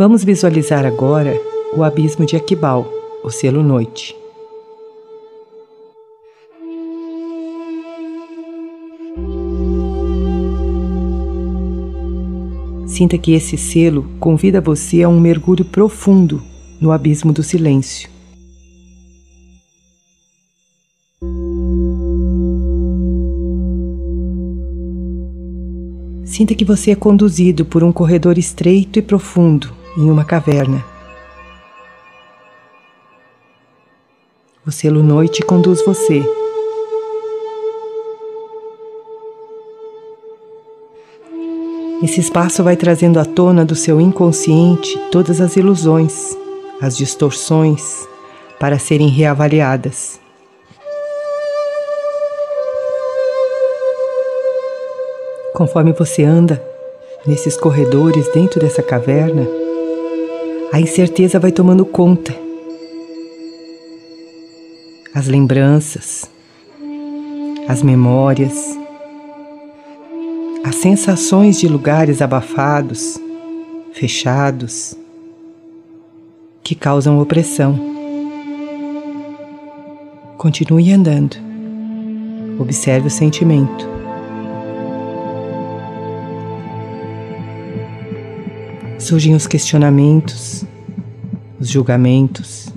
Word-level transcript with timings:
Vamos 0.00 0.24
visualizar 0.24 0.86
agora 0.86 1.38
o 1.76 1.84
abismo 1.84 2.24
de 2.24 2.34
Aquibal, 2.34 2.90
o 3.22 3.28
selo 3.28 3.62
noite. 3.62 4.16
Sinta 12.86 13.18
que 13.18 13.32
esse 13.32 13.58
selo 13.58 14.06
convida 14.18 14.58
você 14.58 15.02
a 15.02 15.08
um 15.10 15.20
mergulho 15.20 15.66
profundo 15.66 16.42
no 16.80 16.92
abismo 16.92 17.30
do 17.30 17.42
silêncio. 17.42 18.08
Sinta 26.24 26.54
que 26.54 26.64
você 26.64 26.90
é 26.90 26.94
conduzido 26.94 27.66
por 27.66 27.84
um 27.84 27.92
corredor 27.92 28.38
estreito 28.38 28.98
e 28.98 29.02
profundo 29.02 29.78
em 29.96 30.10
uma 30.10 30.24
caverna. 30.24 30.84
O 34.66 34.70
selo 34.70 35.02
noite 35.02 35.42
conduz 35.42 35.84
você 35.84 36.24
Esse 42.02 42.18
espaço 42.18 42.64
vai 42.64 42.76
trazendo 42.76 43.20
à 43.20 43.26
tona 43.26 43.62
do 43.62 43.76
seu 43.76 44.00
inconsciente 44.00 44.98
todas 45.12 45.38
as 45.38 45.56
ilusões, 45.56 46.34
as 46.80 46.96
distorções, 46.96 48.08
para 48.58 48.78
serem 48.78 49.08
reavaliadas. 49.08 50.18
Conforme 55.52 55.92
você 55.92 56.24
anda 56.24 56.62
nesses 57.26 57.54
corredores 57.54 58.26
dentro 58.32 58.58
dessa 58.58 58.82
caverna, 58.82 59.46
a 60.72 60.80
incerteza 60.80 61.38
vai 61.38 61.50
tomando 61.50 61.84
conta. 61.84 62.34
As 65.12 65.26
lembranças, 65.26 66.30
as 67.66 67.82
memórias, 67.82 68.78
as 70.64 70.76
sensações 70.76 71.58
de 71.58 71.66
lugares 71.66 72.22
abafados, 72.22 73.20
fechados, 73.92 74.96
que 76.62 76.74
causam 76.76 77.20
opressão. 77.20 77.78
Continue 80.38 80.92
andando. 80.92 81.36
Observe 82.60 83.08
o 83.08 83.10
sentimento. 83.10 83.99
Surgem 89.10 89.34
os 89.34 89.44
questionamentos, 89.44 90.64
os 91.58 91.68
julgamentos, 91.68 92.72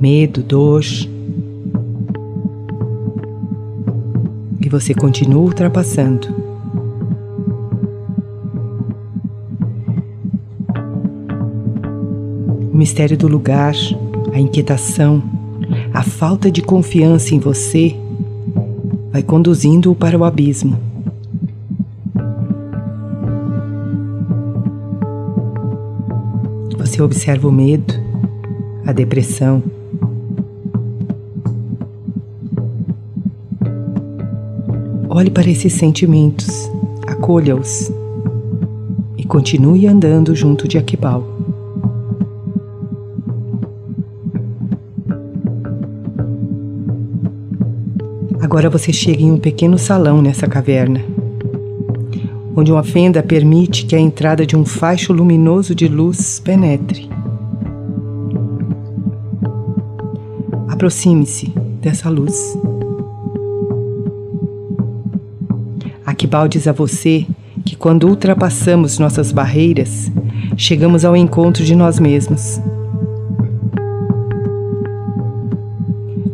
medo, 0.00 0.42
dor 0.42 0.82
e 4.58 4.66
você 4.70 4.94
continua 4.94 5.42
ultrapassando. 5.42 6.28
O 12.72 12.74
mistério 12.74 13.18
do 13.18 13.28
lugar, 13.28 13.74
a 14.32 14.40
inquietação, 14.40 15.22
a 15.92 16.02
falta 16.02 16.50
de 16.50 16.62
confiança 16.62 17.34
em 17.34 17.38
você 17.38 17.94
vai 19.12 19.22
conduzindo-o 19.22 19.94
para 19.94 20.16
o 20.16 20.24
abismo. 20.24 20.87
Você 26.98 27.02
observa 27.04 27.46
o 27.46 27.52
medo, 27.52 27.94
a 28.84 28.92
depressão, 28.92 29.62
Olhe 35.08 35.30
para 35.30 35.48
esses 35.48 35.72
sentimentos, 35.74 36.68
acolha-os 37.06 37.92
e 39.16 39.22
continue 39.22 39.86
andando 39.86 40.34
junto 40.34 40.66
de 40.66 40.76
Aquibal. 40.76 41.24
Agora 48.40 48.68
você 48.68 48.92
chega 48.92 49.22
em 49.22 49.30
um 49.30 49.38
pequeno 49.38 49.78
salão 49.78 50.20
nessa 50.20 50.48
caverna, 50.48 51.00
onde 52.58 52.72
uma 52.72 52.82
fenda 52.82 53.22
permite 53.22 53.86
que 53.86 53.94
a 53.94 54.00
entrada 54.00 54.44
de 54.44 54.56
um 54.56 54.64
faixo 54.64 55.12
luminoso 55.12 55.76
de 55.76 55.86
luz 55.86 56.40
penetre. 56.40 57.08
Aproxime-se 60.66 61.52
dessa 61.80 62.10
luz. 62.10 62.58
Aquibal 66.04 66.48
diz 66.48 66.66
a 66.66 66.72
você 66.72 67.24
que 67.64 67.76
quando 67.76 68.08
ultrapassamos 68.08 68.98
nossas 68.98 69.30
barreiras, 69.30 70.10
chegamos 70.56 71.04
ao 71.04 71.16
encontro 71.16 71.62
de 71.64 71.76
nós 71.76 72.00
mesmos. 72.00 72.60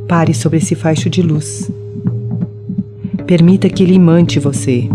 Pare 0.09 0.33
sobre 0.33 0.57
esse 0.57 0.75
faixo 0.75 1.11
de 1.11 1.21
luz. 1.21 1.71
Permita 3.27 3.69
que 3.69 3.83
ele 3.83 3.93
imante 3.93 4.39
você. 4.39 4.89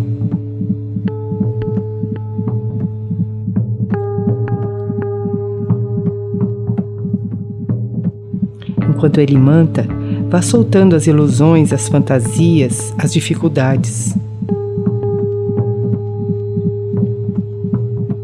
Enquanto 8.99 9.19
ele 9.19 9.35
imanta, 9.35 9.87
vá 10.29 10.41
soltando 10.41 10.93
as 10.93 11.07
ilusões, 11.07 11.71
as 11.71 11.87
fantasias, 11.87 12.93
as 12.97 13.13
dificuldades. 13.13 14.13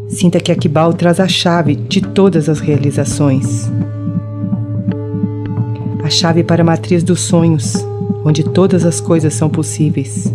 Sinta 0.06 0.38
que 0.38 0.52
Akibal 0.52 0.92
traz 0.92 1.18
a 1.18 1.26
chave 1.26 1.76
de 1.76 2.02
todas 2.02 2.50
as 2.50 2.60
realizações. 2.60 3.72
A 6.04 6.10
chave 6.10 6.44
para 6.44 6.60
a 6.60 6.66
matriz 6.66 7.02
dos 7.02 7.20
sonhos, 7.20 7.82
onde 8.22 8.44
todas 8.44 8.84
as 8.84 9.00
coisas 9.00 9.32
são 9.32 9.48
possíveis. 9.48 10.30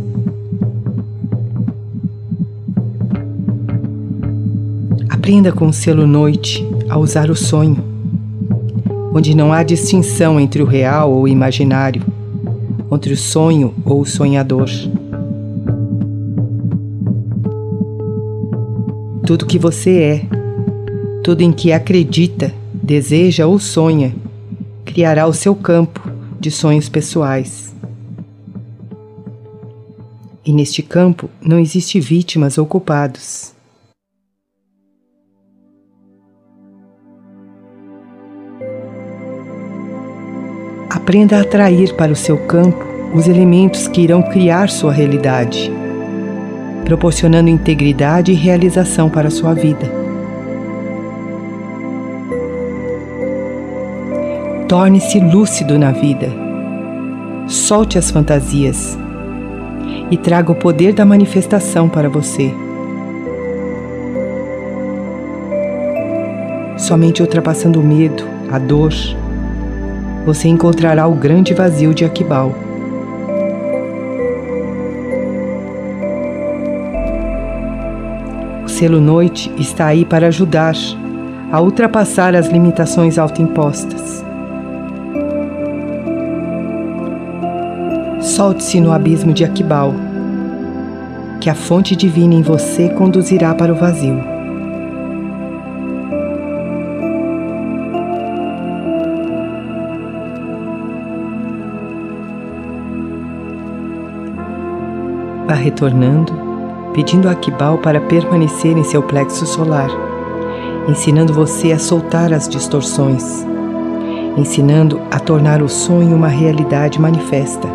Aprenda 5.07 5.51
com 5.51 5.67
o 5.67 5.73
selo 5.73 6.07
noite 6.07 6.67
a 6.89 6.97
usar 6.97 7.29
o 7.29 7.35
sonho, 7.35 7.90
onde 9.13 9.35
não 9.35 9.51
há 9.51 9.63
distinção 9.63 10.39
entre 10.39 10.61
o 10.61 10.65
real 10.65 11.11
ou 11.11 11.23
o 11.23 11.27
imaginário, 11.27 12.03
entre 12.91 13.13
o 13.13 13.17
sonho 13.17 13.73
ou 13.85 14.01
o 14.01 14.05
sonhador. 14.05 14.69
tudo 19.31 19.45
que 19.45 19.57
você 19.57 20.01
é, 20.01 20.25
tudo 21.23 21.41
em 21.41 21.53
que 21.53 21.71
acredita, 21.71 22.53
deseja 22.73 23.47
ou 23.47 23.57
sonha, 23.59 24.13
criará 24.83 25.25
o 25.25 25.31
seu 25.31 25.55
campo 25.55 26.01
de 26.37 26.51
sonhos 26.51 26.89
pessoais. 26.89 27.73
E 30.45 30.51
neste 30.51 30.83
campo 30.83 31.29
não 31.41 31.57
existe 31.57 31.97
vítimas 31.97 32.57
ou 32.57 32.65
culpados. 32.65 33.50
Aprenda 41.01 41.37
a 41.37 41.41
atrair 41.41 41.93
para 41.95 42.11
o 42.11 42.15
seu 42.15 42.37
campo 42.37 42.85
os 43.13 43.27
elementos 43.27 43.87
que 43.87 44.01
irão 44.01 44.21
criar 44.21 44.69
sua 44.69 44.93
realidade 44.93 45.81
proporcionando 46.91 47.49
integridade 47.49 48.33
e 48.33 48.35
realização 48.35 49.09
para 49.09 49.29
a 49.29 49.31
sua 49.31 49.53
vida. 49.53 49.89
Torne-se 54.67 55.17
lúcido 55.19 55.79
na 55.79 55.91
vida. 55.91 56.29
Solte 57.47 57.97
as 57.97 58.11
fantasias 58.11 58.97
e 60.09 60.17
traga 60.17 60.51
o 60.51 60.55
poder 60.55 60.91
da 60.91 61.05
manifestação 61.05 61.87
para 61.87 62.09
você. 62.09 62.53
Somente 66.77 67.21
ultrapassando 67.21 67.79
o 67.79 67.83
medo, 67.83 68.23
a 68.51 68.59
dor, 68.59 68.91
você 70.25 70.47
encontrará 70.47 71.07
o 71.07 71.15
grande 71.15 71.53
vazio 71.53 71.93
de 71.93 72.05
Aquibal. 72.05 72.53
selo 78.81 78.99
noite 78.99 79.53
está 79.59 79.85
aí 79.85 80.03
para 80.03 80.25
ajudar 80.25 80.73
a 81.51 81.61
ultrapassar 81.61 82.33
as 82.33 82.47
limitações 82.47 83.19
autoimpostas. 83.19 84.25
Solte-se 88.19 88.81
no 88.81 88.91
abismo 88.91 89.33
de 89.33 89.43
Aquibal, 89.43 89.93
que 91.39 91.47
a 91.47 91.53
fonte 91.53 91.95
divina 91.95 92.33
em 92.33 92.41
você 92.41 92.89
conduzirá 92.89 93.53
para 93.53 93.71
o 93.71 93.75
vazio. 93.75 94.30
Vá 105.51 105.55
retornando, 105.55 106.31
pedindo 106.93 107.27
a 107.27 107.33
Akibal 107.33 107.77
para 107.77 107.99
permanecer 107.99 108.77
em 108.77 108.85
seu 108.85 109.03
plexo 109.03 109.45
solar, 109.45 109.89
ensinando 110.87 111.33
você 111.33 111.73
a 111.73 111.79
soltar 111.79 112.31
as 112.31 112.47
distorções, 112.47 113.45
ensinando 114.37 115.01
a 115.11 115.19
tornar 115.19 115.61
o 115.61 115.67
sonho 115.67 116.15
uma 116.15 116.29
realidade 116.29 117.01
manifesta. 117.01 117.67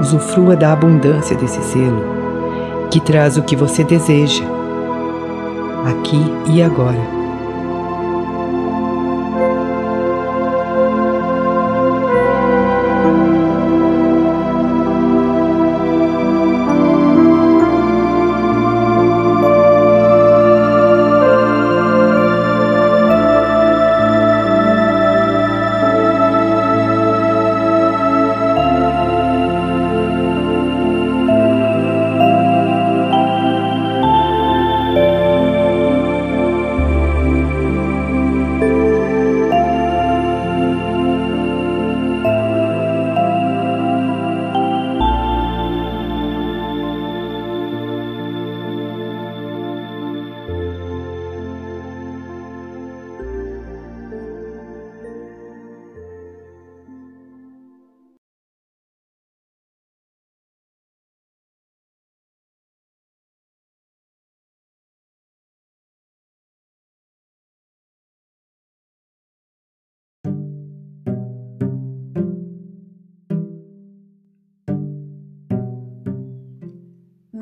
Usufrua 0.00 0.56
da 0.56 0.72
abundância 0.72 1.36
desse 1.36 1.62
selo, 1.62 2.02
que 2.90 2.98
traz 2.98 3.36
o 3.36 3.42
que 3.42 3.54
você 3.54 3.84
deseja, 3.84 4.44
aqui 5.84 6.24
e 6.46 6.62
agora. 6.62 7.21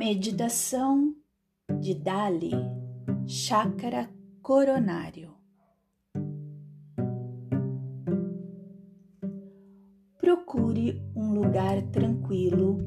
Meditação 0.00 1.14
de 1.78 1.92
Dali, 1.92 2.52
Chácara 3.26 4.08
Coronário. 4.40 5.34
Procure 10.18 11.02
um 11.14 11.34
lugar 11.34 11.82
tranquilo 11.92 12.78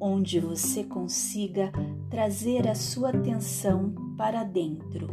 onde 0.00 0.40
você 0.40 0.82
consiga 0.82 1.70
trazer 2.08 2.66
a 2.66 2.74
sua 2.74 3.10
atenção 3.10 3.94
para 4.16 4.42
dentro. 4.42 5.08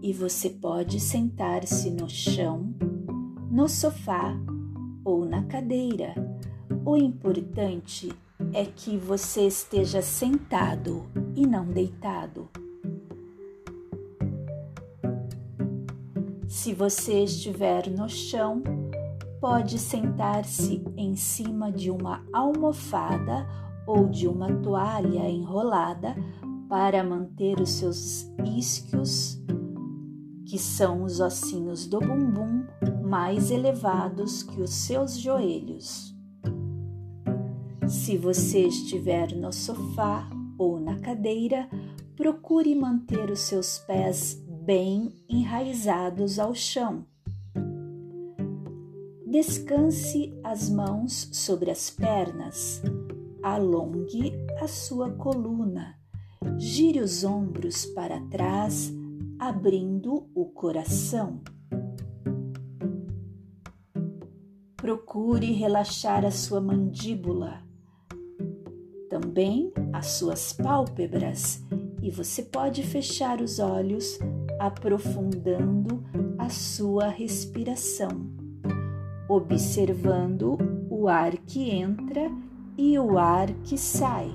E 0.00 0.14
você 0.14 0.48
pode 0.48 0.98
sentar-se 0.98 1.90
no 1.90 2.08
chão, 2.08 2.74
no 3.50 3.68
sofá 3.68 4.34
ou 5.04 5.26
na 5.26 5.44
cadeira 5.44 6.25
o 6.86 6.96
importante 6.96 8.12
é 8.52 8.64
que 8.64 8.96
você 8.96 9.48
esteja 9.48 10.00
sentado 10.00 11.04
e 11.34 11.44
não 11.44 11.66
deitado. 11.66 12.48
Se 16.46 16.72
você 16.72 17.24
estiver 17.24 17.90
no 17.90 18.08
chão, 18.08 18.62
pode 19.40 19.80
sentar-se 19.80 20.80
em 20.96 21.16
cima 21.16 21.72
de 21.72 21.90
uma 21.90 22.24
almofada 22.32 23.44
ou 23.84 24.08
de 24.08 24.28
uma 24.28 24.54
toalha 24.62 25.28
enrolada 25.28 26.14
para 26.68 27.02
manter 27.02 27.60
os 27.60 27.70
seus 27.70 28.30
isquios, 28.44 29.42
que 30.44 30.56
são 30.56 31.02
os 31.02 31.18
ossinhos 31.18 31.84
do 31.84 31.98
bumbum, 31.98 32.64
mais 33.04 33.50
elevados 33.50 34.44
que 34.44 34.60
os 34.60 34.70
seus 34.70 35.18
joelhos. 35.18 36.15
Se 37.88 38.18
você 38.18 38.66
estiver 38.66 39.32
no 39.36 39.52
sofá 39.52 40.28
ou 40.58 40.80
na 40.80 40.98
cadeira, 40.98 41.68
procure 42.16 42.74
manter 42.74 43.30
os 43.30 43.40
seus 43.40 43.78
pés 43.78 44.42
bem 44.64 45.14
enraizados 45.28 46.40
ao 46.40 46.52
chão. 46.52 47.06
Descanse 49.24 50.36
as 50.42 50.68
mãos 50.68 51.28
sobre 51.32 51.70
as 51.70 51.88
pernas, 51.88 52.82
alongue 53.40 54.32
a 54.60 54.66
sua 54.66 55.12
coluna, 55.12 55.96
gire 56.58 57.00
os 57.00 57.22
ombros 57.22 57.86
para 57.86 58.20
trás, 58.22 58.92
abrindo 59.38 60.28
o 60.34 60.46
coração. 60.46 61.40
Procure 64.76 65.52
relaxar 65.52 66.24
a 66.24 66.30
sua 66.32 66.60
mandíbula 66.60 67.65
também 69.18 69.72
as 69.94 70.08
suas 70.08 70.52
pálpebras 70.52 71.64
e 72.02 72.10
você 72.10 72.42
pode 72.42 72.82
fechar 72.82 73.40
os 73.40 73.58
olhos, 73.58 74.18
aprofundando 74.58 76.04
a 76.36 76.50
sua 76.50 77.08
respiração, 77.08 78.10
observando 79.26 80.58
o 80.90 81.08
ar 81.08 81.34
que 81.38 81.70
entra 81.70 82.30
e 82.76 82.98
o 82.98 83.16
ar 83.16 83.50
que 83.64 83.78
sai. 83.78 84.30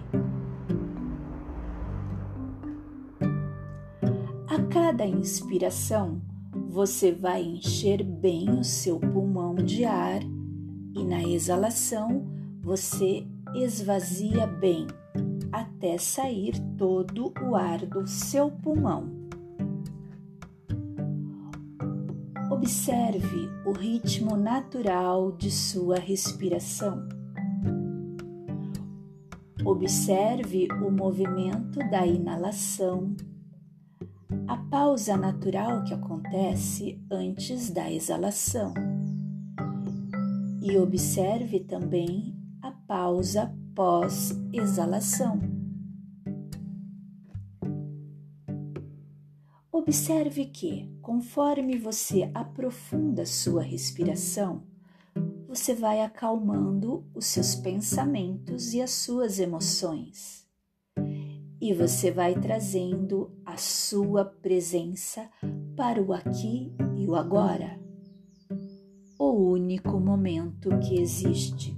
A 4.48 4.64
cada 4.64 5.06
inspiração, 5.06 6.20
você 6.68 7.12
vai 7.12 7.44
encher 7.44 8.04
bem 8.04 8.50
o 8.50 8.64
seu 8.64 9.00
pulmão 9.00 9.54
de 9.54 9.86
ar 9.86 10.24
e 10.96 11.04
na 11.04 11.22
exalação 11.22 12.26
você 12.64 13.28
esvazia 13.54 14.48
bem 14.48 14.88
até 15.52 15.98
sair 15.98 16.54
todo 16.78 17.34
o 17.42 17.56
ar 17.56 17.86
do 17.86 18.08
seu 18.08 18.50
pulmão. 18.50 19.10
Observe 22.50 23.50
o 23.66 23.72
ritmo 23.72 24.38
natural 24.38 25.32
de 25.32 25.52
sua 25.52 25.98
respiração. 25.98 27.08
Observe 29.66 30.68
o 30.84 30.90
movimento 30.90 31.80
da 31.90 32.06
inalação, 32.06 33.16
a 34.48 34.58
pausa 34.58 35.16
natural 35.18 35.84
que 35.84 35.94
acontece 35.94 37.00
antes 37.12 37.70
da 37.70 37.92
exalação. 37.92 38.74
E 40.62 40.78
observe 40.78 41.60
também 41.62 42.41
pausa 42.92 43.56
pós-exalação. 43.74 45.40
Observe 49.72 50.48
que, 50.48 50.94
conforme 51.02 51.78
você 51.78 52.30
aprofunda 52.34 53.26
sua 53.26 53.62
respiração, 53.62 54.64
você 55.48 55.74
vai 55.74 56.02
acalmando 56.02 57.06
os 57.16 57.28
seus 57.28 57.56
pensamentos 57.56 58.74
e 58.74 58.82
as 58.82 58.92
suas 58.92 59.40
emoções. 59.40 60.46
E 61.62 61.74
você 61.74 62.12
vai 62.12 62.38
trazendo 62.38 63.32
a 63.46 63.56
sua 63.56 64.26
presença 64.26 65.30
para 65.78 66.04
o 66.04 66.12
aqui 66.12 66.76
e 66.98 67.08
o 67.08 67.16
agora, 67.16 67.80
o 69.18 69.32
único 69.32 69.98
momento 69.98 70.78
que 70.80 71.00
existe. 71.00 71.74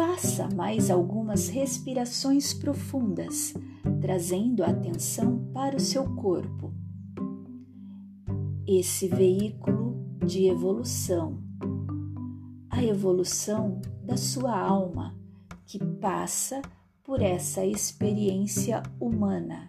Faça 0.00 0.48
mais 0.56 0.90
algumas 0.90 1.48
respirações 1.48 2.54
profundas, 2.54 3.52
trazendo 4.00 4.64
a 4.64 4.68
atenção 4.68 5.50
para 5.52 5.76
o 5.76 5.78
seu 5.78 6.14
corpo. 6.14 6.72
Esse 8.66 9.08
veículo 9.08 10.02
de 10.24 10.46
evolução, 10.46 11.38
a 12.70 12.82
evolução 12.82 13.78
da 14.02 14.16
sua 14.16 14.58
alma, 14.58 15.14
que 15.66 15.78
passa 15.78 16.62
por 17.04 17.20
essa 17.20 17.66
experiência 17.66 18.82
humana, 18.98 19.68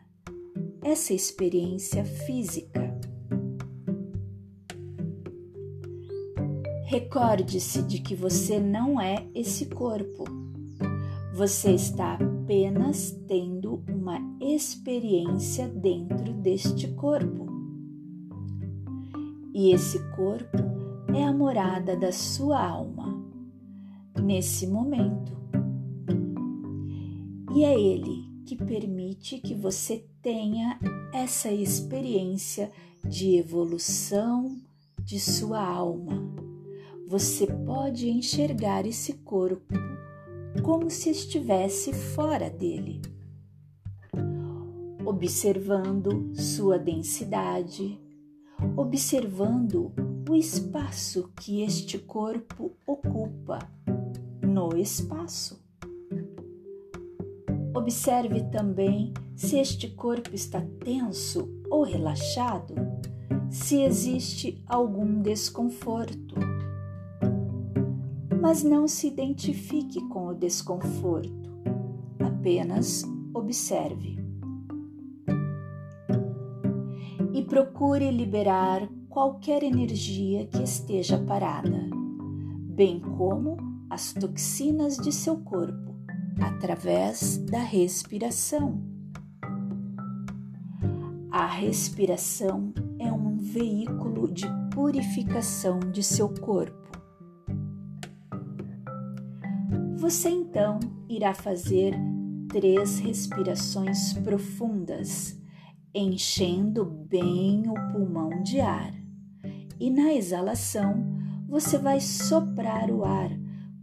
essa 0.82 1.14
experiência 1.14 2.06
física. 2.06 2.91
Recorde-se 6.92 7.84
de 7.84 8.02
que 8.02 8.14
você 8.14 8.60
não 8.60 9.00
é 9.00 9.26
esse 9.34 9.68
corpo. 9.68 10.26
Você 11.34 11.72
está 11.72 12.16
apenas 12.16 13.12
tendo 13.30 13.82
uma 13.88 14.20
experiência 14.42 15.70
dentro 15.70 16.34
deste 16.34 16.90
corpo. 16.90 17.48
E 19.54 19.72
esse 19.72 20.00
corpo 20.18 20.58
é 21.16 21.24
a 21.24 21.32
morada 21.32 21.96
da 21.96 22.12
sua 22.12 22.62
alma, 22.62 23.26
nesse 24.22 24.68
momento. 24.68 25.32
E 27.56 27.64
é 27.64 27.80
ele 27.80 28.30
que 28.46 28.58
permite 28.58 29.40
que 29.40 29.56
você 29.56 30.06
tenha 30.22 30.78
essa 31.14 31.50
experiência 31.50 32.70
de 33.08 33.38
evolução 33.38 34.58
de 35.02 35.22
sua 35.22 35.66
alma. 35.66 36.41
Você 37.12 37.46
pode 37.46 38.10
enxergar 38.10 38.86
esse 38.86 39.12
corpo 39.12 39.74
como 40.64 40.90
se 40.90 41.10
estivesse 41.10 41.92
fora 41.92 42.50
dele, 42.50 43.02
observando 45.06 46.32
sua 46.34 46.80
densidade, 46.80 48.00
observando 48.78 49.92
o 50.30 50.34
espaço 50.34 51.30
que 51.36 51.62
este 51.62 52.00
corpo 52.00 52.72
ocupa 52.88 53.60
no 54.42 54.78
espaço. 54.78 55.62
Observe 57.76 58.44
também 58.52 59.14
se 59.36 59.60
este 59.60 59.90
corpo 59.90 60.34
está 60.34 60.62
tenso 60.80 61.50
ou 61.70 61.84
relaxado, 61.84 62.74
se 63.50 63.82
existe 63.82 64.64
algum 64.66 65.22
desconforto. 65.22 66.51
Mas 68.42 68.64
não 68.64 68.88
se 68.88 69.08
identifique 69.08 70.02
com 70.10 70.28
o 70.28 70.34
desconforto, 70.34 71.52
apenas 72.20 73.04
observe. 73.34 74.18
E 77.34 77.44
procure 77.44 78.10
liberar 78.10 78.90
qualquer 79.08 79.62
energia 79.62 80.48
que 80.48 80.64
esteja 80.64 81.20
parada, 81.20 81.88
bem 82.66 83.00
como 83.00 83.58
as 83.90 84.12
toxinas 84.14 84.98
de 84.98 85.12
seu 85.12 85.38
corpo 85.38 85.94
através 86.42 87.38
da 87.38 87.60
respiração. 87.60 88.82
A 91.30 91.46
respiração 91.46 92.74
é 92.98 93.12
um 93.12 93.38
veículo 93.38 94.32
de 94.32 94.46
purificação 94.74 95.80
de 95.80 96.02
seu 96.02 96.28
corpo. 96.28 96.91
Você 100.02 100.30
então 100.30 100.80
irá 101.08 101.32
fazer 101.32 101.94
três 102.50 102.98
respirações 102.98 104.14
profundas, 104.14 105.40
enchendo 105.94 106.84
bem 106.84 107.70
o 107.70 107.76
pulmão 107.94 108.42
de 108.42 108.60
ar. 108.60 108.92
E 109.80 109.92
na 109.92 110.12
exalação, 110.12 110.96
você 111.48 111.78
vai 111.78 112.00
soprar 112.02 112.90
o 112.90 113.06
ar 113.06 113.30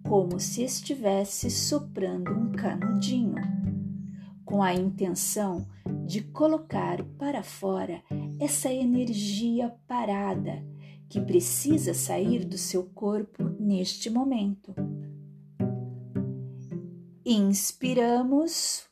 como 0.09 0.41
se 0.41 0.65
estivesse 0.65 1.53
soprando 1.53 2.33
um 2.33 2.51
canudinho, 2.51 3.37
com 4.45 4.61
a 4.61 4.75
intenção 4.75 5.69
de 6.05 6.21
colocar 6.21 7.01
para 7.17 7.45
fora 7.45 8.03
essa 8.41 8.73
energia 8.73 9.73
parada 9.87 10.67
que 11.09 11.21
precisa 11.21 11.95
sair 11.95 12.45
do 12.45 12.59
seu 12.59 12.83
corpo 12.93 13.45
neste 13.61 14.11
momento. 14.11 14.75
Inspiramos. 17.31 18.89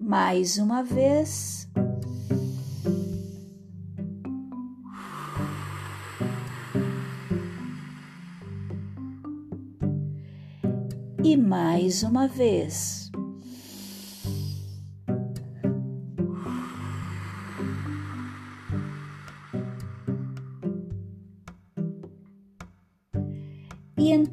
Mais 0.00 0.58
uma 0.58 0.82
vez. 0.82 1.70
e 11.22 11.36
mais 11.36 12.02
uma 12.02 12.26
vez. 12.26 12.99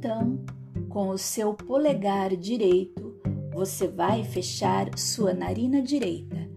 Então, 0.07 0.39
com 0.87 1.09
o 1.09 1.17
seu 1.17 1.53
polegar 1.53 2.33
direito, 2.37 3.19
você 3.53 3.89
vai 3.89 4.23
fechar 4.23 4.97
sua 4.97 5.33
narina 5.33 5.81
direita, 5.81 6.49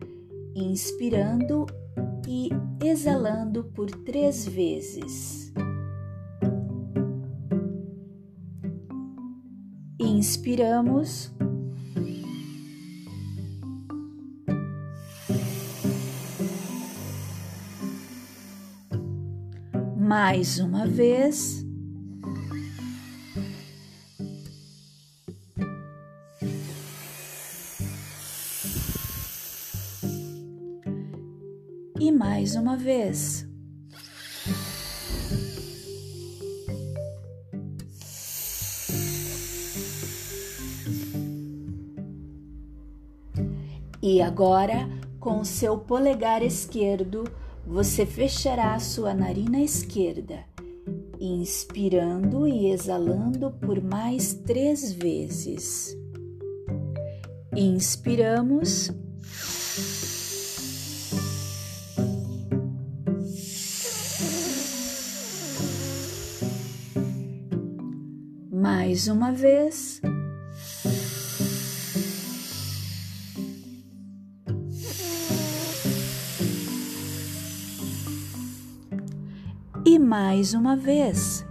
inspirando 0.54 1.66
e 2.28 2.48
exalando 2.80 3.64
por 3.64 3.90
três 3.90 4.46
vezes. 4.46 5.52
Inspiramos. 9.98 11.34
Mais 19.98 20.60
uma 20.60 20.86
vez. 20.86 21.68
Mais 32.50 32.56
uma 32.56 32.76
vez. 32.76 33.46
E 44.02 44.20
agora, 44.22 44.88
com 45.20 45.40
o 45.40 45.44
seu 45.44 45.78
polegar 45.78 46.42
esquerdo, 46.42 47.24
você 47.66 48.04
fechará 48.04 48.78
sua 48.80 49.14
narina 49.14 49.60
esquerda, 49.60 50.44
inspirando 51.20 52.48
e 52.48 52.70
exalando 52.70 53.52
por 53.52 53.80
mais 53.80 54.34
três 54.34 54.92
vezes. 54.92 55.96
Inspiramos. 57.54 58.90
Mais 68.90 69.06
uma 69.06 69.30
vez. 69.30 70.02
e 79.86 79.96
mais 79.96 80.54
uma 80.54 80.76
vez. 80.76 81.46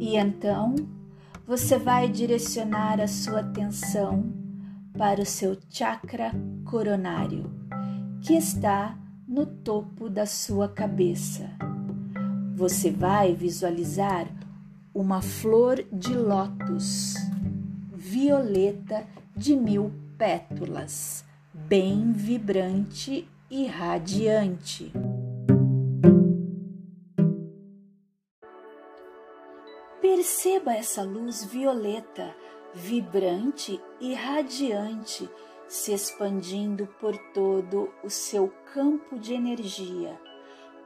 E 0.00 0.16
então 0.16 0.74
você 1.50 1.76
vai 1.76 2.08
direcionar 2.08 3.00
a 3.00 3.08
sua 3.08 3.40
atenção 3.40 4.32
para 4.96 5.20
o 5.20 5.26
seu 5.26 5.58
chakra 5.68 6.30
coronário, 6.64 7.50
que 8.22 8.34
está 8.34 8.96
no 9.26 9.44
topo 9.44 10.08
da 10.08 10.26
sua 10.26 10.68
cabeça. 10.68 11.50
Você 12.54 12.92
vai 12.92 13.34
visualizar 13.34 14.28
uma 14.94 15.20
flor 15.20 15.84
de 15.92 16.14
lótus 16.14 17.16
violeta 17.92 19.04
de 19.36 19.56
mil 19.56 19.92
pétalas, 20.16 21.24
bem 21.52 22.12
vibrante 22.12 23.26
e 23.50 23.66
radiante. 23.66 24.92
Perceba 30.20 30.74
essa 30.74 31.02
luz 31.02 31.42
violeta, 31.46 32.36
vibrante 32.74 33.82
e 33.98 34.12
radiante, 34.12 35.30
se 35.66 35.94
expandindo 35.94 36.86
por 37.00 37.16
todo 37.32 37.90
o 38.04 38.10
seu 38.10 38.52
campo 38.74 39.18
de 39.18 39.32
energia, 39.32 40.20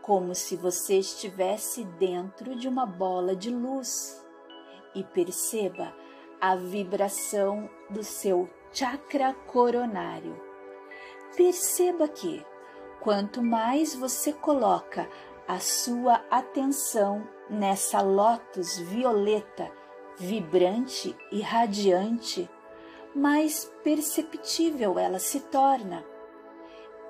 como 0.00 0.36
se 0.36 0.54
você 0.54 1.00
estivesse 1.00 1.82
dentro 1.82 2.54
de 2.54 2.68
uma 2.68 2.86
bola 2.86 3.34
de 3.34 3.50
luz. 3.50 4.24
E 4.94 5.02
perceba 5.02 5.92
a 6.40 6.54
vibração 6.54 7.68
do 7.90 8.04
seu 8.04 8.48
chakra 8.72 9.34
coronário. 9.48 10.40
Perceba 11.36 12.06
que, 12.06 12.46
quanto 13.00 13.42
mais 13.42 13.96
você 13.96 14.32
coloca 14.32 15.10
a 15.48 15.58
sua 15.58 16.24
atenção 16.30 17.33
nessa 17.48 18.00
lótus 18.00 18.78
violeta, 18.78 19.70
vibrante 20.18 21.16
e 21.30 21.40
radiante, 21.40 22.48
mais 23.14 23.64
perceptível 23.82 24.98
ela 24.98 25.18
se 25.18 25.40
torna. 25.40 26.04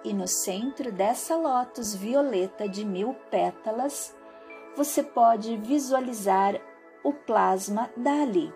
E 0.02 0.12
no 0.12 0.28
centro 0.28 0.92
dessa 0.92 1.36
lótus 1.36 1.94
violeta 1.94 2.68
de 2.68 2.84
mil 2.84 3.14
pétalas, 3.30 4.14
você 4.76 5.02
pode 5.02 5.56
visualizar 5.56 6.60
o 7.02 7.12
plasma 7.12 7.90
Dali. 7.96 8.52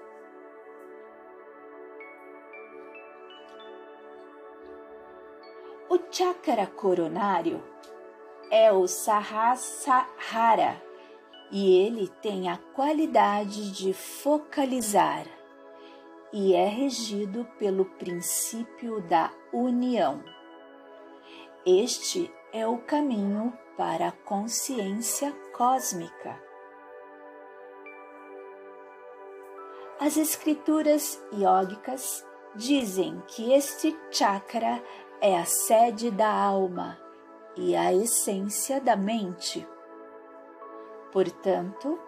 O 5.88 5.98
chakra 6.10 6.66
coronário 6.66 7.62
é 8.50 8.70
o 8.70 8.86
Sahasrara 8.86 10.87
e 11.50 11.76
ele 11.78 12.08
tem 12.20 12.48
a 12.48 12.58
qualidade 12.74 13.70
de 13.72 13.92
focalizar 13.92 15.26
e 16.32 16.54
é 16.54 16.66
regido 16.66 17.46
pelo 17.58 17.84
princípio 17.84 19.00
da 19.02 19.30
união. 19.52 20.22
Este 21.64 22.32
é 22.52 22.66
o 22.66 22.78
caminho 22.78 23.52
para 23.76 24.08
a 24.08 24.12
consciência 24.12 25.32
cósmica. 25.56 26.40
As 30.00 30.16
escrituras 30.16 31.22
iógicas 31.32 32.24
dizem 32.54 33.20
que 33.26 33.52
este 33.52 33.96
chakra 34.10 34.82
é 35.20 35.36
a 35.36 35.44
sede 35.44 36.10
da 36.10 36.30
alma 36.30 36.98
e 37.56 37.74
a 37.74 37.92
essência 37.92 38.80
da 38.80 38.94
mente. 38.94 39.66
Portanto, 41.12 41.98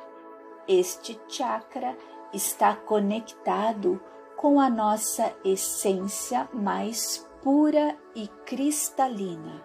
este 0.69 1.21
chakra 1.29 1.97
está 2.33 2.77
conectado 2.77 4.01
com 4.37 4.61
a 4.61 4.71
nossa 4.71 5.35
essência 5.45 6.49
mais 6.53 7.29
pura 7.43 7.97
e 8.15 8.29
cristalina. 8.47 9.65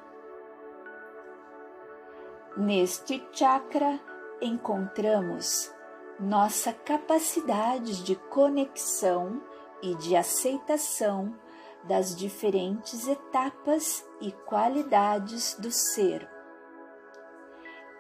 Neste 2.58 3.26
chakra 3.32 4.00
encontramos 4.42 5.74
nossa 6.20 6.72
capacidade 6.72 8.04
de 8.04 8.16
conexão 8.16 9.42
e 9.82 9.96
de 9.96 10.16
aceitação 10.16 11.36
das 11.84 12.16
diferentes 12.16 13.08
etapas 13.08 14.06
e 14.22 14.32
qualidades 14.32 15.56
do 15.60 15.72
ser. 15.72 16.35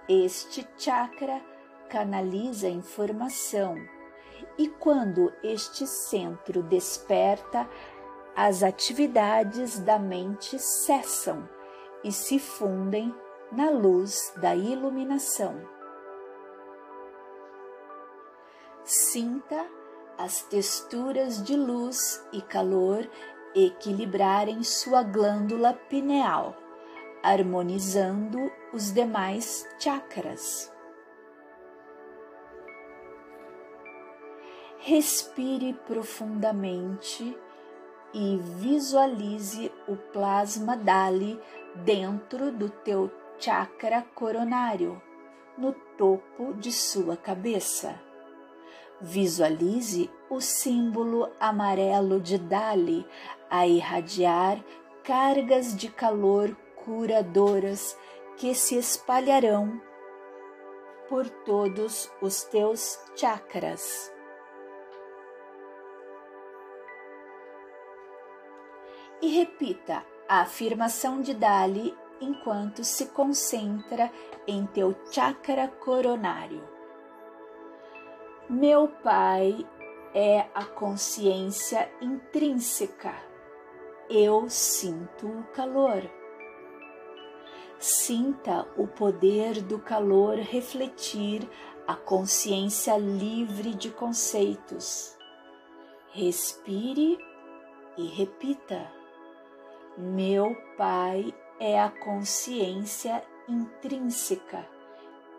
Este 0.07 0.67
chakra 0.77 1.41
canaliza 1.89 2.67
informação 2.67 3.75
e 4.57 4.67
quando 4.67 5.33
este 5.43 5.87
centro 5.87 6.61
desperta, 6.61 7.67
as 8.35 8.61
atividades 8.61 9.79
da 9.79 9.97
mente 9.97 10.59
cessam 10.59 11.49
e 12.03 12.11
se 12.11 12.37
fundem 12.37 13.15
na 13.51 13.71
luz 13.71 14.31
da 14.37 14.55
iluminação. 14.55 15.59
Sinta 18.83 19.65
as 20.17 20.43
texturas 20.43 21.43
de 21.43 21.55
luz 21.55 22.23
e 22.31 22.41
calor 22.43 23.09
equilibrarem 23.55 24.61
sua 24.63 25.01
glândula 25.01 25.73
pineal, 25.73 26.55
harmonizando 27.25 28.51
os 28.71 28.91
demais 28.91 29.67
chakras. 29.79 30.71
Respire 34.77 35.73
profundamente 35.88 37.35
e 38.13 38.38
visualize 38.59 39.71
o 39.88 39.95
plasma 39.95 40.77
Dali 40.77 41.41
dentro 41.83 42.51
do 42.51 42.69
teu 42.69 43.11
chakra 43.39 44.05
coronário, 44.13 45.01
no 45.57 45.73
topo 45.97 46.53
de 46.53 46.71
sua 46.71 47.17
cabeça. 47.17 47.99
Visualize 49.01 50.11
o 50.29 50.39
símbolo 50.39 51.31
amarelo 51.39 52.21
de 52.21 52.38
Dali 52.38 53.03
a 53.49 53.65
irradiar 53.65 54.63
cargas 55.03 55.75
de 55.75 55.89
calor 55.89 56.55
curadoras 56.85 57.97
que 58.37 58.53
se 58.53 58.77
espalharão 58.77 59.81
por 61.09 61.29
todos 61.29 62.11
os 62.21 62.43
teus 62.43 62.99
chakras. 63.15 64.13
E 69.21 69.27
repita 69.27 70.05
a 70.27 70.41
afirmação 70.41 71.21
de 71.21 71.33
Dali 71.33 71.97
enquanto 72.21 72.83
se 72.83 73.07
concentra 73.07 74.11
em 74.47 74.65
teu 74.67 74.95
chakra 75.11 75.67
coronário. 75.67 76.63
Meu 78.49 78.87
Pai 78.87 79.67
é 80.13 80.47
a 80.53 80.65
consciência 80.65 81.91
intrínseca. 81.99 83.13
Eu 84.09 84.49
sinto 84.49 85.27
o 85.27 85.43
calor. 85.45 86.03
Sinta 87.87 88.67
o 88.75 88.87
poder 88.87 89.61
do 89.61 89.77
calor 89.77 90.39
refletir 90.39 91.47
a 91.87 91.95
consciência 91.95 92.97
livre 92.97 93.75
de 93.75 93.91
conceitos. 93.91 95.15
Respire 96.09 97.19
e 97.95 98.07
repita: 98.07 98.91
Meu 99.95 100.57
Pai 100.75 101.31
é 101.59 101.79
a 101.79 101.91
consciência 101.91 103.23
intrínseca. 103.47 104.67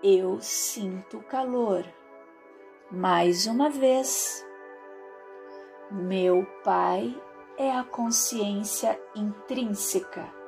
Eu 0.00 0.40
sinto 0.40 1.18
calor. 1.24 1.84
Mais 2.92 3.48
uma 3.48 3.68
vez, 3.70 4.46
meu 5.90 6.46
Pai 6.62 7.12
é 7.58 7.72
a 7.72 7.82
consciência 7.82 8.96
intrínseca. 9.16 10.45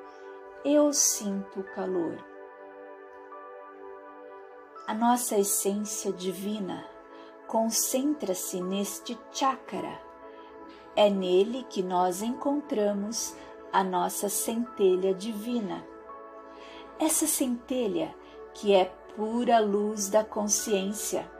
Eu 0.64 0.92
sinto 0.92 1.62
calor. 1.75 2.18
A 4.87 4.92
nossa 4.92 5.38
essência 5.38 6.12
divina 6.12 6.85
concentra-se 7.47 8.61
neste 8.61 9.18
chakra. 9.31 10.01
É 10.97 11.09
nele 11.09 11.64
que 11.71 11.83
nós 11.83 12.23
encontramos 12.23 13.37
a 13.73 13.85
nossa 13.85 14.29
centelha 14.29 15.14
divina. 15.14 15.87
Essa 16.99 17.27
centelha 17.27 18.14
que 18.53 18.75
é 18.75 18.87
pura 19.16 19.61
luz 19.61 20.09
da 20.09 20.25
consciência 20.25 21.31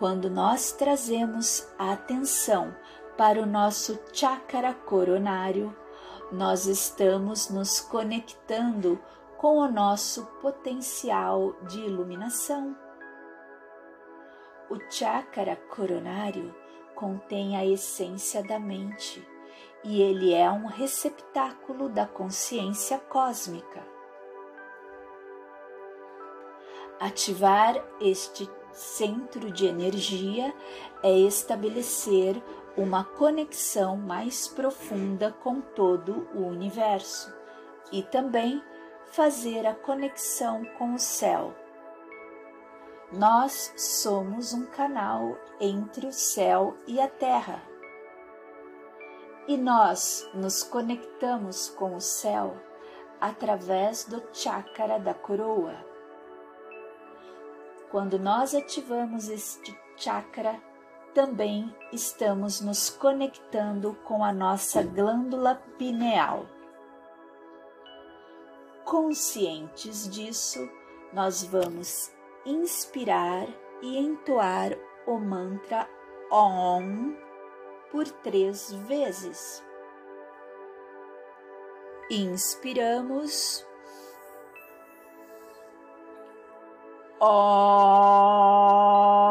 quando 0.00 0.30
nós 0.30 0.72
trazemos 0.72 1.68
a 1.78 1.92
atenção 1.92 2.74
para 3.18 3.38
o 3.38 3.44
nosso 3.44 4.00
chakra 4.14 4.72
coronário, 4.72 5.76
nós 6.32 6.66
estamos 6.66 7.50
nos 7.50 7.80
conectando 7.80 9.00
com 9.36 9.58
o 9.58 9.70
nosso 9.70 10.26
potencial 10.40 11.54
de 11.62 11.80
iluminação. 11.80 12.76
O 14.70 14.78
chakra 14.88 15.56
coronário 15.56 16.54
contém 16.94 17.56
a 17.56 17.64
essência 17.64 18.42
da 18.42 18.60
mente 18.60 19.26
e 19.82 20.00
ele 20.02 20.32
é 20.32 20.48
um 20.50 20.66
receptáculo 20.66 21.88
da 21.88 22.06
consciência 22.06 22.98
cósmica. 22.98 23.82
Ativar 27.00 27.82
este 28.00 28.48
centro 28.72 29.50
de 29.50 29.66
energia 29.66 30.54
é 31.02 31.18
estabelecer 31.18 32.40
uma 32.80 33.04
conexão 33.04 33.94
mais 33.98 34.48
profunda 34.48 35.30
com 35.42 35.60
todo 35.60 36.26
o 36.34 36.46
universo 36.46 37.30
e 37.92 38.02
também 38.02 38.62
fazer 39.08 39.66
a 39.66 39.74
conexão 39.74 40.64
com 40.78 40.94
o 40.94 40.98
céu. 40.98 41.54
Nós 43.12 43.74
somos 43.76 44.54
um 44.54 44.64
canal 44.64 45.36
entre 45.60 46.06
o 46.06 46.12
céu 46.12 46.74
e 46.86 46.98
a 46.98 47.06
terra. 47.06 47.62
E 49.46 49.58
nós 49.58 50.26
nos 50.32 50.62
conectamos 50.62 51.68
com 51.68 51.96
o 51.96 52.00
céu 52.00 52.56
através 53.20 54.04
do 54.04 54.22
chakra 54.32 54.98
da 54.98 55.12
coroa. 55.12 55.74
Quando 57.90 58.18
nós 58.18 58.54
ativamos 58.54 59.28
este 59.28 59.78
chakra, 59.96 60.69
também 61.14 61.74
estamos 61.92 62.60
nos 62.60 62.90
conectando 62.90 63.94
com 64.04 64.24
a 64.24 64.32
nossa 64.32 64.82
glândula 64.82 65.56
pineal. 65.76 66.46
Conscientes 68.84 70.08
disso, 70.08 70.68
nós 71.12 71.44
vamos 71.44 72.12
inspirar 72.44 73.46
e 73.82 73.98
entoar 73.98 74.76
o 75.06 75.18
mantra 75.18 75.88
OM 76.30 77.16
por 77.90 78.08
três 78.08 78.72
vezes. 78.72 79.62
Inspiramos. 82.10 83.66
OM. 87.20 89.29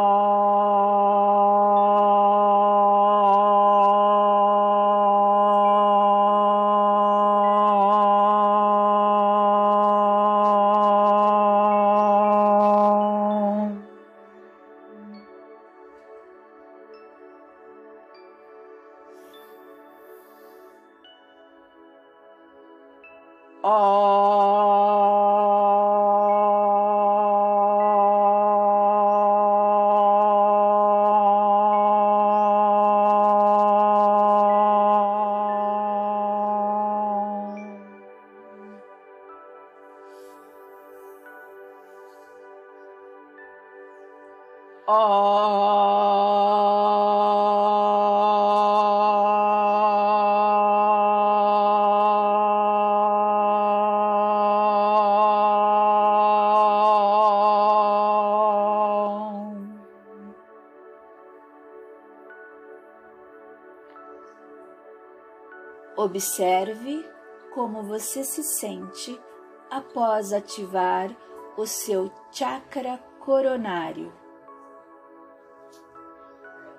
Observe 66.02 67.06
como 67.54 67.84
você 67.84 68.24
se 68.24 68.42
sente 68.42 69.22
após 69.70 70.32
ativar 70.32 71.14
o 71.58 71.68
seu 71.68 72.10
chakra 72.32 72.98
coronário. 73.20 74.10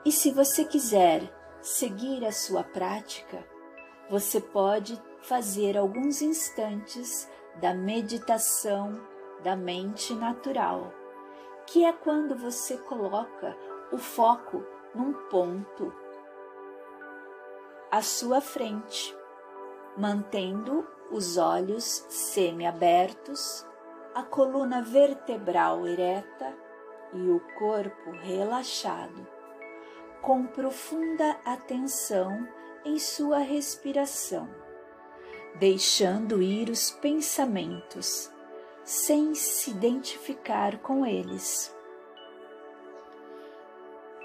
E 0.06 0.11
se 0.11 0.30
você 0.33 0.64
quiser 0.64 1.30
seguir 1.61 2.24
a 2.24 2.33
sua 2.33 2.64
prática, 2.64 3.46
você 4.09 4.40
pode 4.40 4.98
fazer 5.20 5.76
alguns 5.76 6.22
instantes 6.22 7.28
da 7.61 7.74
meditação 7.74 9.06
da 9.44 9.54
mente 9.54 10.14
natural, 10.14 10.94
que 11.66 11.85
é 11.85 11.92
quando 11.92 12.35
você 12.37 12.78
coloca 12.78 13.54
o 13.92 13.98
foco 13.98 14.64
num 14.94 15.12
ponto 15.28 15.92
à 17.90 18.03
sua 18.03 18.40
frente, 18.40 19.16
mantendo 19.96 20.87
os 21.11 21.37
olhos 21.37 22.05
semiabertos, 22.09 23.66
a 24.14 24.22
coluna 24.22 24.81
vertebral 24.81 25.87
ereta 25.87 26.55
e 27.12 27.31
o 27.31 27.40
corpo 27.59 28.11
relaxado, 28.12 29.26
com 30.22 30.46
profunda 30.46 31.37
atenção 31.44 32.46
em 32.85 32.98
sua 32.98 33.38
respiração, 33.38 34.48
deixando 35.59 36.40
ir 36.40 36.70
os 36.70 36.92
pensamentos, 36.92 38.31
sem 38.85 39.35
se 39.35 39.70
identificar 39.70 40.79
com 40.79 41.05
eles. 41.05 41.74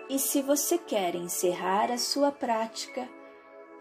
E 0.07 0.19
se 0.19 0.41
você 0.43 0.77
quer 0.77 1.15
encerrar 1.15 1.91
a 1.91 1.97
sua 1.97 2.31
prática, 2.31 3.09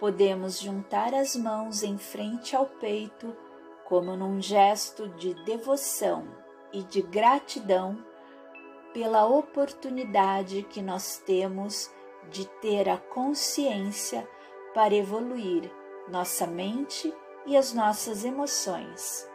podemos 0.04 0.60
juntar 0.60 1.14
as 1.14 1.34
mãos 1.34 1.82
em 1.82 1.96
frente 1.96 2.54
ao 2.54 2.66
peito, 2.66 3.34
como 3.86 4.14
num 4.14 4.38
gesto 4.38 5.08
de 5.08 5.32
devoção 5.44 6.28
e 6.70 6.82
de 6.82 7.00
gratidão 7.00 8.04
pela 8.92 9.24
oportunidade 9.24 10.62
que 10.64 10.82
nós 10.82 11.16
temos 11.24 11.90
de 12.28 12.46
ter 12.60 12.86
a 12.86 12.98
consciência 12.98 14.28
para 14.74 14.94
evoluir 14.94 15.72
nossa 16.06 16.46
mente 16.46 17.10
e 17.46 17.56
as 17.56 17.72
nossas 17.72 18.26
emoções. 18.26 19.26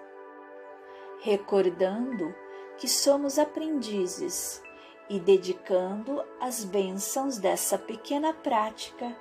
Recordando 1.22 2.32
que 2.78 2.88
somos 2.88 3.40
aprendizes 3.40 4.62
e 5.10 5.20
dedicando 5.20 6.24
as 6.40 6.64
bênçãos 6.64 7.40
dessa 7.40 7.76
pequena 7.76 8.32
prática 8.36 9.18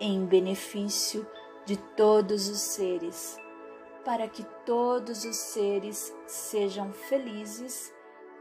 em 0.00 0.24
benefício 0.24 1.26
de 1.64 1.76
todos 1.76 2.48
os 2.48 2.60
seres, 2.60 3.36
para 4.04 4.28
que 4.28 4.44
todos 4.64 5.24
os 5.24 5.36
seres 5.36 6.14
sejam 6.26 6.92
felizes 6.92 7.92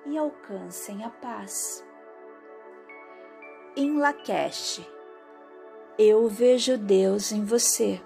e 0.05 0.17
alcancem 0.17 1.03
a 1.03 1.09
paz. 1.09 1.85
Em 3.75 3.97
Lakesh, 3.99 4.81
eu 5.99 6.27
vejo 6.27 6.77
Deus 6.77 7.31
em 7.31 7.43
você. 7.43 8.01